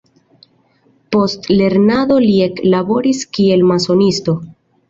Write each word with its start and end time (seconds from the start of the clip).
Post 1.15 1.51
lernado 1.59 2.19
li 2.25 2.33
eklaboris 2.47 3.23
kiel 3.39 3.67
masonisto. 3.75 4.37